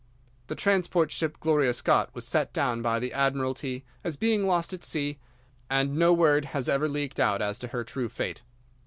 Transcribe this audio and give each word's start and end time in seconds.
The 0.47 0.55
transport 0.55 1.11
ship 1.11 1.39
Gloria 1.39 1.73
Scott 1.73 2.09
was 2.15 2.25
set 2.27 2.51
down 2.53 2.81
by 2.81 2.97
the 2.97 3.13
Admiralty 3.13 3.85
as 4.03 4.15
being 4.17 4.47
lost 4.47 4.73
at 4.73 4.83
sea, 4.83 5.19
and 5.69 5.95
no 5.95 6.11
word 6.11 6.45
has 6.45 6.67
ever 6.67 6.87
leaked 6.89 7.19
out 7.19 7.39
as 7.39 7.59
to 7.59 7.67
her 7.67 7.83
true 7.83 8.09
fate. 8.09 8.41